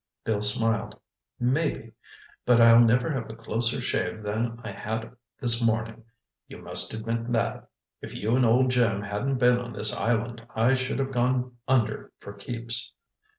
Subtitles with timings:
[0.23, 0.99] Bill smiled.
[1.39, 1.93] "Maybe.
[2.43, 6.05] But I'll never have a closer shave than I had this morning.
[6.47, 7.69] You must admit that.
[8.01, 12.11] If you and old Jim hadn't been on this island, I should have gone under
[12.19, 12.93] for keeps."